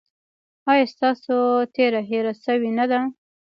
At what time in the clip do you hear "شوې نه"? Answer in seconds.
2.43-2.85